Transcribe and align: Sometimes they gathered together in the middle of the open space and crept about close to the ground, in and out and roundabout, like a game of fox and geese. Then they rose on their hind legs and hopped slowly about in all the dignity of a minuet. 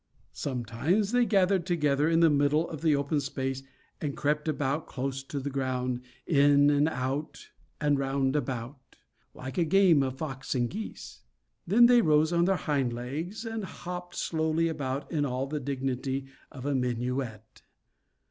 Sometimes 0.33 1.11
they 1.11 1.27
gathered 1.27 1.63
together 1.63 2.09
in 2.09 2.21
the 2.21 2.29
middle 2.31 2.67
of 2.71 2.81
the 2.81 2.95
open 2.95 3.19
space 3.21 3.61
and 4.01 4.17
crept 4.17 4.47
about 4.47 4.87
close 4.87 5.21
to 5.21 5.39
the 5.39 5.51
ground, 5.51 6.01
in 6.25 6.71
and 6.71 6.89
out 6.89 7.49
and 7.79 7.99
roundabout, 7.99 8.95
like 9.35 9.59
a 9.59 9.63
game 9.63 10.01
of 10.01 10.17
fox 10.17 10.55
and 10.55 10.71
geese. 10.71 11.21
Then 11.67 11.85
they 11.85 12.01
rose 12.01 12.33
on 12.33 12.45
their 12.45 12.55
hind 12.55 12.91
legs 12.93 13.45
and 13.45 13.63
hopped 13.63 14.15
slowly 14.15 14.67
about 14.69 15.11
in 15.11 15.23
all 15.23 15.45
the 15.45 15.59
dignity 15.59 16.25
of 16.51 16.65
a 16.65 16.73
minuet. 16.73 17.61